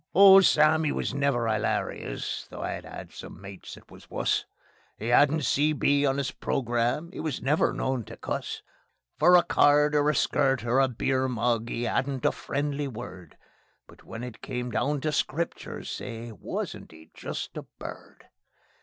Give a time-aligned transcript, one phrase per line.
[0.15, 4.45] Oh, Sam, he was never 'ilarious, though I've 'ad some mates as was wus;
[4.97, 5.73] He 'adn't C.
[5.73, 6.07] B.
[6.07, 8.63] on his programme, he never was known to cuss.
[9.19, 13.37] For a card or a skirt or a beer mug he 'adn't a friendly word;
[13.85, 16.31] But when it came down to Scriptures, say!
[16.31, 18.25] Wasn't he just a bird!